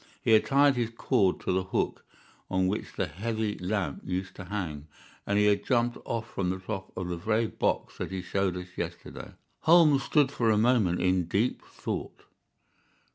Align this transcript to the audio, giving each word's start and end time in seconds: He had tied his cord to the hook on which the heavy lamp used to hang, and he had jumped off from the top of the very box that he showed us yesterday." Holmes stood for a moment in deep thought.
He 0.23 0.31
had 0.31 0.47
tied 0.47 0.77
his 0.77 0.89
cord 0.89 1.39
to 1.41 1.51
the 1.51 1.65
hook 1.65 2.03
on 2.49 2.65
which 2.65 2.93
the 2.93 3.05
heavy 3.05 3.55
lamp 3.59 4.01
used 4.03 4.33
to 4.37 4.45
hang, 4.45 4.87
and 5.27 5.37
he 5.37 5.45
had 5.45 5.63
jumped 5.63 5.95
off 6.05 6.27
from 6.33 6.49
the 6.49 6.57
top 6.57 6.91
of 6.97 7.07
the 7.07 7.17
very 7.17 7.45
box 7.45 7.99
that 7.99 8.09
he 8.11 8.23
showed 8.23 8.57
us 8.57 8.69
yesterday." 8.75 9.33
Holmes 9.59 10.01
stood 10.01 10.31
for 10.31 10.49
a 10.49 10.57
moment 10.57 11.01
in 11.01 11.25
deep 11.25 11.61
thought. 11.63 12.23